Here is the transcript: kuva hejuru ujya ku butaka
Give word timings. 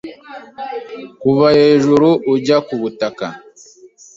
kuva 1.21 1.47
hejuru 1.59 2.09
ujya 2.33 2.57
ku 2.65 2.73
butaka 2.81 3.25